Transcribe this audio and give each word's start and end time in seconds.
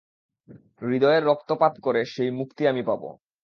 হৃদয়ের 0.81 1.23
রক্তপাত 1.23 1.73
করে 1.81 2.01
সেই 2.05 2.31
মুক্তি 2.31 2.63
আমি 2.67 2.81
পাব। 2.83 3.01